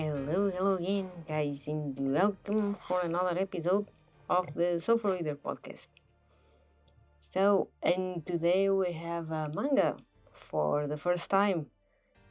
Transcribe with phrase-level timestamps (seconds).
[0.00, 3.84] Hello, hello again, guys, and welcome for another episode
[4.30, 5.88] of the Sofa Reader podcast.
[7.18, 9.98] So, and today we have a manga
[10.32, 11.66] for the first time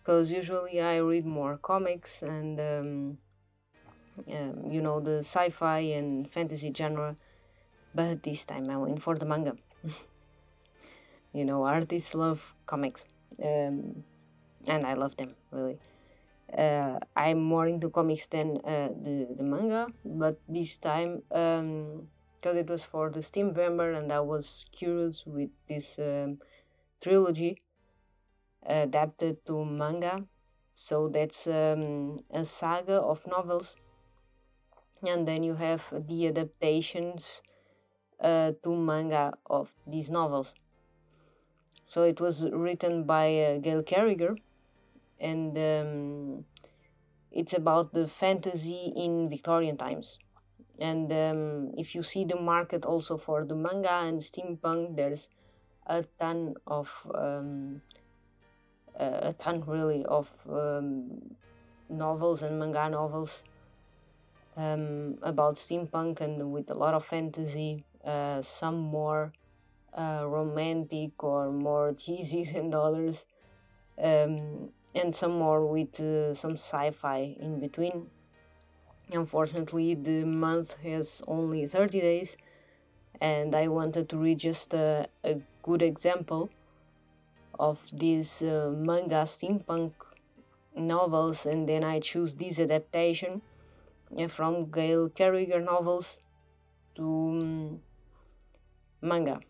[0.00, 3.18] because usually I read more comics and um,
[4.26, 7.14] um, you know the sci-fi and fantasy genre,
[7.94, 9.54] but this time I went for the manga.
[11.32, 13.06] you know, artists love comics,
[13.40, 14.02] um,
[14.66, 15.78] and I love them really.
[16.56, 22.68] Uh, I'm more into comics than uh, the the manga, but this time because it
[22.68, 26.38] was for the Steamvember and I was curious with this um,
[27.02, 27.56] trilogy
[28.66, 30.24] adapted to manga.
[30.74, 33.76] So that's um, a saga of novels,
[35.06, 37.42] and then you have the adaptations
[38.20, 40.54] uh, to manga of these novels.
[41.86, 44.34] So it was written by uh, Gail Carriger,
[45.22, 46.44] and um,
[47.30, 50.18] it's about the fantasy in Victorian times.
[50.78, 55.28] And um, if you see the market also for the manga and steampunk, there's
[55.86, 57.82] a ton of um,
[58.96, 61.36] a ton really of um,
[61.88, 63.42] novels and manga novels
[64.56, 69.32] um, about steampunk and with a lot of fantasy, uh, some more
[69.96, 73.26] uh, romantic or more cheesy than others,
[74.02, 78.08] um, and some more with uh, some sci fi in between.
[79.10, 82.36] Unfortunately, the month has only 30 days,
[83.20, 86.50] and I wanted to read just a, a good example
[87.58, 89.92] of these uh, manga steampunk
[90.74, 93.42] novels, and then I choose this adaptation
[94.18, 96.18] uh, from Gail Carriger novels
[96.94, 97.80] to um,
[99.00, 99.40] manga.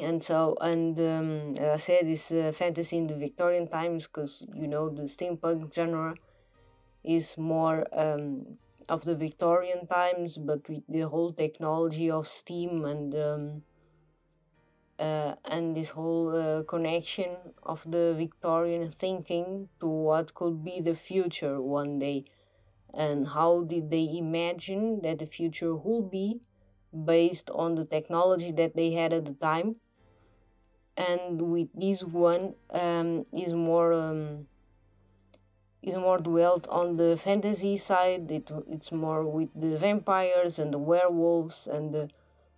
[0.00, 4.44] And so, and um, as I said, it's uh, fantasy in the Victorian times because
[4.54, 6.14] you know the steampunk genre
[7.04, 8.58] is more um,
[8.88, 13.62] of the Victorian times, but with the whole technology of steam and um,
[14.98, 20.94] uh, and this whole uh, connection of the Victorian thinking to what could be the
[20.94, 22.24] future one day,
[22.94, 26.40] and how did they imagine that the future would be
[26.92, 29.74] based on the technology that they had at the time.
[30.98, 34.48] And with this one um, is more um,
[35.82, 38.30] is more dwelt on the fantasy side.
[38.30, 42.08] It, it's more with the vampires and the werewolves and the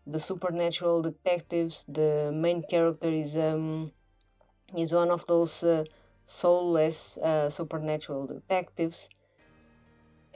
[0.06, 1.84] the supernatural detectives.
[1.88, 3.92] The main character is um
[4.76, 5.84] is one of those uh,
[6.26, 9.08] soulless uh, supernatural detectives,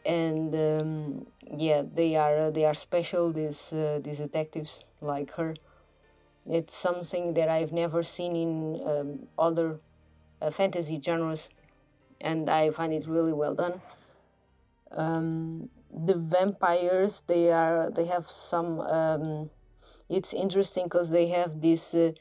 [0.05, 1.27] and um,
[1.57, 3.33] yeah, they are uh, they are special.
[3.33, 5.55] These uh, these detectives like her.
[6.47, 9.81] It's something that I've never seen in um, other
[10.43, 11.49] uh, fantasy genres,
[12.21, 13.81] and I find it really well done.
[14.91, 19.51] Um, the vampires they are they have some um,
[20.09, 22.13] it's interesting because they have this uh,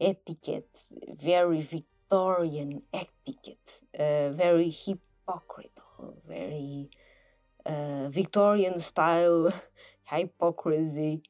[0.00, 6.90] etiquette very victorian etiquette uh, very hypocritical very
[7.64, 9.52] uh, victorian style
[10.04, 11.22] hypocrisy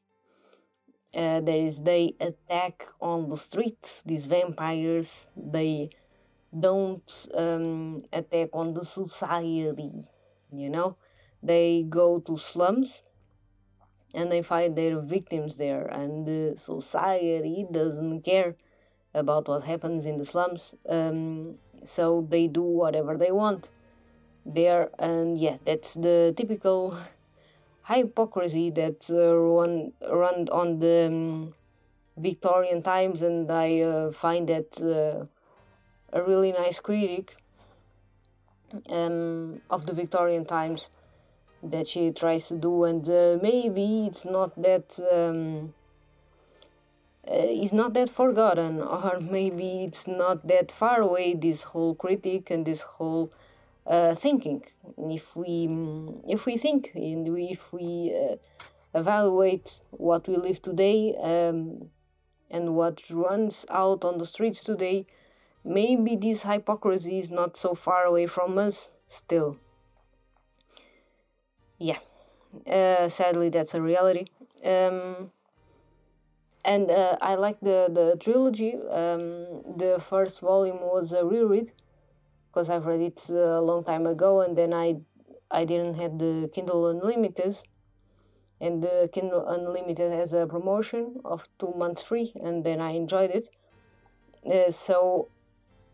[1.13, 4.03] uh, there is they attack on the streets.
[4.05, 5.89] These vampires they
[6.57, 9.63] don't um, attack on the society
[10.51, 10.97] you know?
[11.41, 13.01] They go to slums
[14.13, 15.85] and they find their victims there.
[15.85, 18.55] And the society doesn't care
[19.13, 20.75] about what happens in the slums.
[20.87, 23.71] Um, so they do whatever they want.
[24.43, 26.97] There and yeah that's the typical
[27.87, 31.53] hypocrisy that uh, run, run on the um,
[32.17, 35.25] victorian times and i uh, find that uh,
[36.13, 37.35] a really nice critic
[38.89, 40.89] um, of the victorian times
[41.63, 42.83] that she tries to do.
[42.83, 45.73] And uh, maybe it's not that um,
[47.27, 52.49] uh, it's not that forgotten or maybe it's not that far away this whole critic
[52.49, 53.31] and this whole
[53.85, 54.63] uh, thinking.
[54.97, 55.67] If we
[56.27, 58.35] if we think and if we uh,
[58.97, 61.89] evaluate what we live today um,
[62.49, 65.07] and what runs out on the streets today
[65.63, 69.57] maybe this hypocrisy is not so far away from us still.
[71.77, 71.99] Yeah.
[72.67, 74.25] Uh, sadly that's a reality.
[74.63, 75.31] Um,
[76.63, 78.75] and uh, i like the, the trilogy.
[78.75, 81.71] Um, the first volume was a reread
[82.51, 84.95] because i've read it a long time ago and then i
[85.49, 87.55] i didn't have the kindle unlimited.
[88.59, 93.31] And the kindle unlimited has a promotion of two months free and then i enjoyed
[93.31, 93.49] it.
[94.45, 95.29] Uh, so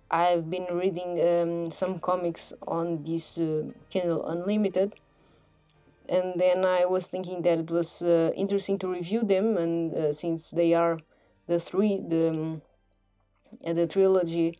[0.09, 4.93] I've been reading um, some comics on this uh, Kindle Unlimited,
[6.07, 10.13] and then I was thinking that it was uh, interesting to review them, and uh,
[10.13, 10.99] since they are
[11.47, 12.61] the three, the um,
[13.65, 14.57] the trilogy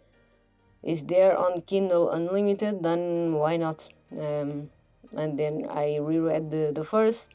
[0.88, 3.90] is there on Kindle Unlimited, then why not?
[4.18, 4.70] Um,
[5.12, 7.30] and then I reread the, the first,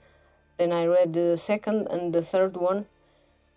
[0.56, 2.86] then I read the second and the third one,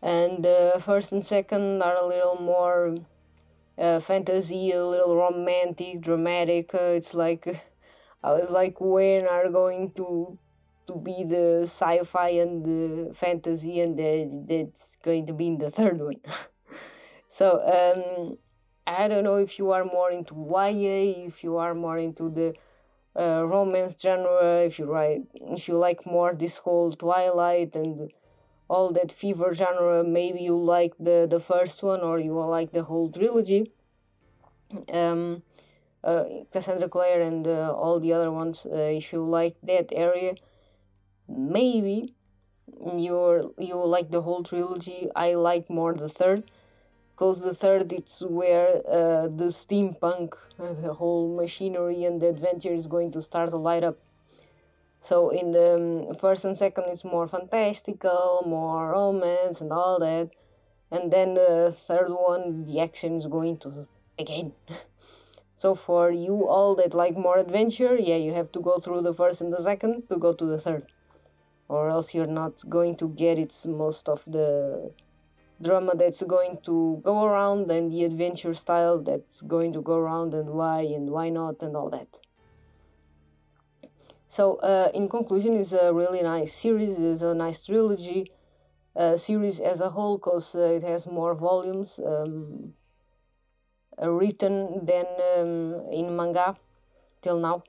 [0.01, 2.97] and the first and second are a little more
[3.77, 6.75] uh, fantasy, a little romantic, dramatic.
[6.75, 7.47] Uh, it's like
[8.23, 10.37] I was like, when are going to
[10.87, 15.71] to be the sci-fi and the fantasy, and the, that's going to be in the
[15.71, 16.19] third one.
[17.27, 18.37] so um,
[18.87, 22.55] I don't know if you are more into YA, if you are more into the
[23.19, 28.11] uh, romance genre, if you write, if you like more this whole Twilight and
[28.67, 32.83] all that fever genre maybe you like the the first one or you like the
[32.83, 33.71] whole trilogy.
[34.91, 35.43] Um
[36.03, 40.35] uh, cassandra clare and uh, all the other ones uh, if you like that area
[41.27, 42.13] maybe
[42.95, 45.09] you're you like the whole trilogy.
[45.15, 46.43] I like more the third
[47.15, 52.87] because the third it's where uh, the steampunk the whole machinery and the adventure is
[52.87, 53.97] going to start to light up
[55.05, 60.31] so in the um, first and second, it's more fantastical, more romance and all that.
[60.89, 63.87] And then the third one, the action is going to
[64.17, 64.53] begin.
[65.57, 69.13] so for you all that like more adventure, yeah, you have to go through the
[69.13, 70.87] first and the second to go to the third.
[71.67, 74.91] Or else you're not going to get it's most of the
[75.61, 80.33] drama that's going to go around and the adventure style that's going to go around
[80.33, 82.19] and why and why not and all that.
[84.27, 86.99] So, uh, in conclusion, it's a really nice series.
[86.99, 88.27] It's a nice trilogy
[88.95, 92.73] uh, series as a whole because uh, it has more volumes um,
[94.01, 95.05] uh, written than
[95.37, 96.55] um, in manga
[97.21, 97.63] till now.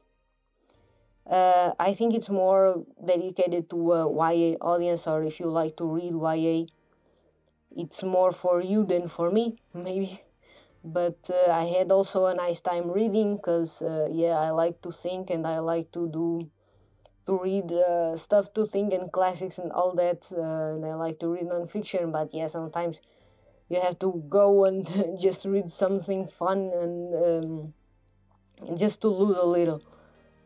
[1.28, 5.84] Uh, I think it's more dedicated to a YA audience, or if you like to
[5.84, 6.66] read YA,
[7.76, 10.22] it's more for you than for me, maybe.
[10.84, 15.30] But uh, I had also a nice time reading because, yeah, I like to think
[15.30, 16.50] and I like to do
[17.26, 21.18] to read uh, stuff to think and classics and all that uh, and i like
[21.18, 22.12] to read non-fiction.
[22.12, 23.00] But yeah sometimes
[23.68, 24.88] you have to go and
[25.20, 29.82] just read something fun and um, just to lose a little.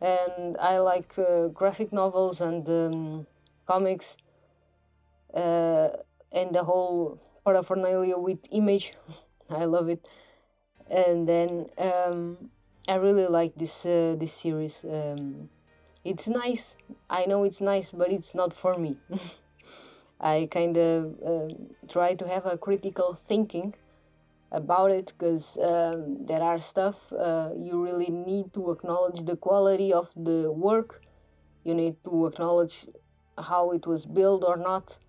[0.01, 3.27] And i like uh, graphic novels and um,
[3.67, 4.17] comics.
[5.33, 5.89] Uh,
[6.31, 8.93] and the whole paraphernalia with image.
[9.49, 10.07] I love it.
[10.89, 12.49] And then um,
[12.87, 14.83] i really like this uh, this series.
[14.83, 15.49] Um,
[16.03, 16.77] it's nice.
[17.09, 18.97] I know it's nice but it's not for me.
[20.19, 21.53] I kind of uh,
[21.87, 23.73] try to have a critical thinking
[24.51, 29.91] about it because um, there are stuff uh, you really need to acknowledge the quality
[29.93, 31.01] of the work.
[31.63, 32.87] You need to acknowledge
[33.37, 34.99] how it was built or not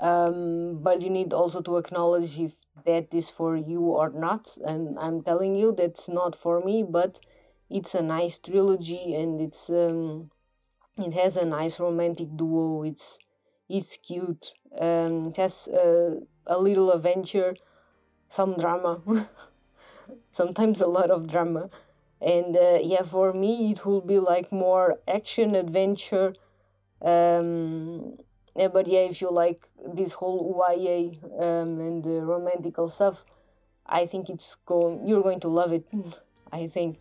[0.00, 4.56] um, but you need also to acknowledge if that is for you or not.
[4.64, 7.20] And i'm telling you that's not for me but
[7.70, 10.30] it's a nice trilogy and it's um,
[10.98, 12.82] it has a nice romantic duo.
[12.84, 13.18] It's
[13.68, 14.54] it's cute.
[14.78, 16.16] Um, it has uh,
[16.46, 17.54] a little adventure
[18.28, 19.02] some drama
[20.30, 21.70] sometimes a lot of drama.
[22.20, 26.34] And uh, yeah for me it will be like more action adventure
[27.02, 28.18] um,
[28.56, 33.24] yeah, but yeah if you like this whole YA um, and the romantical stuff
[33.86, 35.86] I think it's going you're going to love it
[36.52, 36.98] I think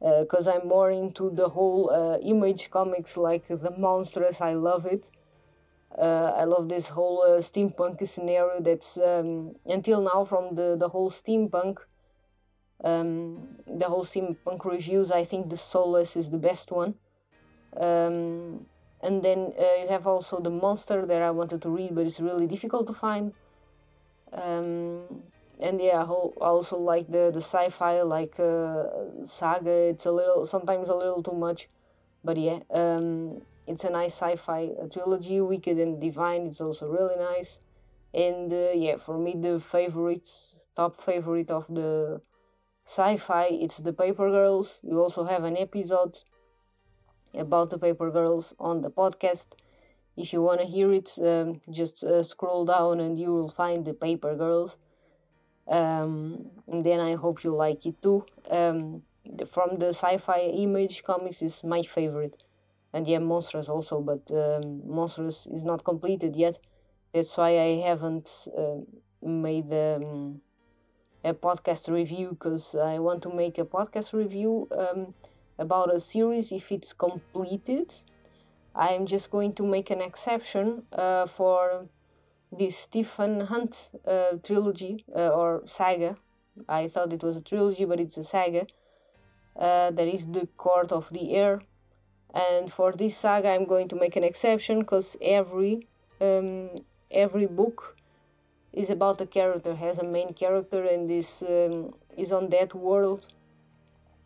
[0.00, 4.40] because uh, I'm more into the whole uh, image comics like the Monstress.
[4.40, 5.10] I love it.
[5.96, 10.88] Uh, I love this whole uh, steampunk scenario that's um, until now from the, the
[10.88, 11.78] whole steampunk
[12.84, 16.96] um, the whole steampunk reviews I think the Soulless is the best one
[17.80, 18.66] um,
[19.02, 22.20] and then uh, you have also the monster that I wanted to read but it's
[22.20, 23.32] really difficult to find
[24.32, 25.22] um,
[25.58, 29.88] and yeah, I also like the the sci-fi like uh, saga.
[29.90, 31.68] It's a little sometimes a little too much,
[32.24, 35.40] but yeah, um, it's a nice sci-fi trilogy.
[35.40, 36.46] Wicked and Divine.
[36.46, 37.60] It's also really nice,
[38.12, 42.20] and uh, yeah, for me the favorites, top favorite of the
[42.84, 44.80] sci-fi, it's the Paper Girls.
[44.82, 46.18] You also have an episode
[47.34, 49.48] about the Paper Girls on the podcast.
[50.16, 53.84] If you want to hear it, um, just uh, scroll down and you will find
[53.84, 54.78] the Paper Girls
[55.68, 58.24] um, then I hope you like it too.
[58.50, 62.44] Um, the, from the sci-fi image comics is my favorite,
[62.92, 66.58] and yeah, Monstress also, but um, Monstress is not completed yet.
[67.12, 68.76] That's why I haven't uh,
[69.22, 70.40] made um,
[71.24, 74.68] a podcast review because I want to make a podcast review
[75.58, 77.92] about a series if it's completed.
[78.74, 81.88] I'm just going to make an exception uh, for
[82.52, 86.16] this Stephen Hunt uh, trilogy uh, or saga.
[86.68, 88.66] I thought it was a trilogy, but it's a saga.
[89.56, 91.62] Uh, that is the Court of the Air.
[92.34, 95.88] And for this saga, I'm going to make an exception because every
[96.20, 96.70] um,
[97.10, 97.96] every book
[98.72, 103.28] is about a character, has a main character, and this um, is on that world.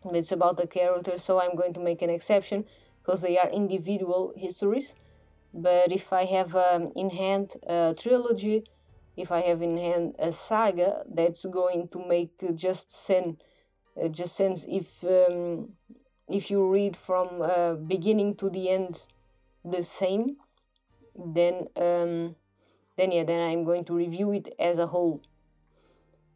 [0.05, 2.65] It's about the character, so I'm going to make an exception
[3.03, 4.95] because they are individual histories.
[5.53, 8.65] But if I have um, in hand a trilogy,
[9.17, 13.37] if I have in hand a saga, that's going to make just sense.
[14.01, 15.71] Uh, just sense if um,
[16.29, 19.09] if you read from uh, beginning to the end
[19.65, 20.37] the same,
[21.17, 22.37] then um,
[22.97, 25.23] then yeah, then I'm going to review it as a whole,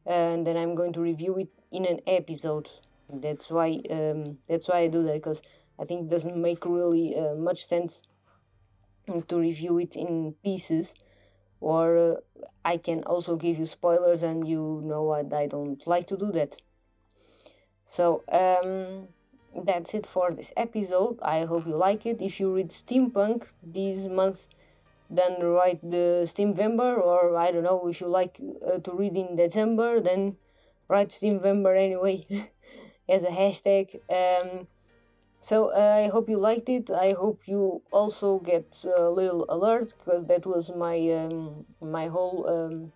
[0.04, 2.68] and then I'm going to review it in an episode.
[3.13, 5.43] That's why um, that's why I do that because
[5.79, 8.03] I think it doesn't make really uh, much sense
[9.29, 10.95] to review it in pieces
[11.61, 12.15] or uh,
[12.65, 16.33] I can also give you spoilers and you know what I don't like to do
[16.33, 16.57] that.
[17.87, 19.09] So um,
[19.65, 21.19] that's it for this episode.
[21.23, 22.21] I hope you like it.
[22.21, 24.49] If you read steampunk this month,
[25.11, 29.37] then write the Steamvember, or I don't know if you like uh, to read in
[29.37, 30.37] December, then
[30.89, 32.27] write Steamvember anyway
[33.09, 34.01] as a hashtag.
[34.11, 34.67] Um,
[35.41, 36.91] so uh, I hope you liked it.
[36.91, 42.49] I hope you also get a little alert because that was my um, my whole
[42.49, 42.93] um,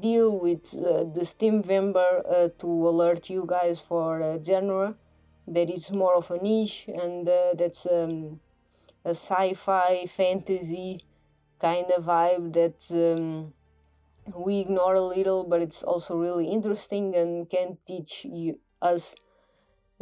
[0.00, 4.96] deal with uh, the Steamvember uh, to alert you guys for a genre
[5.46, 8.40] that is more of a niche and uh, that's um,
[9.04, 11.00] a sci-fi fantasy
[11.60, 13.52] kind of vibe that um,
[14.34, 19.14] we ignore a little, but it's also really interesting and can teach you us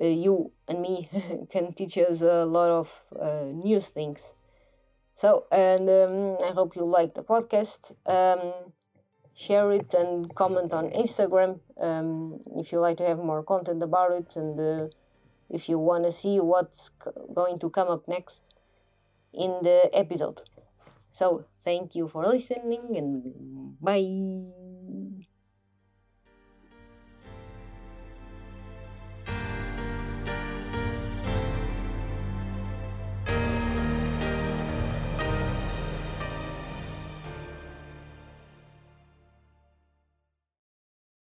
[0.01, 1.09] uh, you and me
[1.51, 4.35] can teach us a lot of uh, new things.
[5.15, 7.95] So, and um, I hope you like the podcast.
[8.07, 8.73] Um,
[9.35, 14.11] share it and comment on Instagram um, if you like to have more content about
[14.11, 14.89] it and uh,
[15.49, 16.91] if you want to see what's
[17.33, 18.43] going to come up next
[19.33, 20.43] in the episode.
[21.11, 24.58] So, thank you for listening and bye.